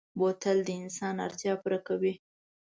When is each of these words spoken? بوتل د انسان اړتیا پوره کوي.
بوتل 0.19 0.57
د 0.67 0.69
انسان 0.81 1.15
اړتیا 1.25 1.53
پوره 1.61 1.79
کوي. 1.87 2.13